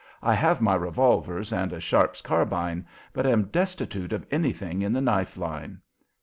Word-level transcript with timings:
I 0.23 0.33
have 0.33 0.61
my 0.61 0.73
revolvers 0.73 1.53
and 1.53 1.71
a 1.71 1.79
Sharp's 1.79 2.23
carbine, 2.23 2.87
but 3.13 3.27
am 3.27 3.49
destitute 3.51 4.13
of 4.13 4.25
anything 4.31 4.81
in 4.81 4.93
the 4.93 4.99
knife 4.99 5.37
line." 5.37 5.79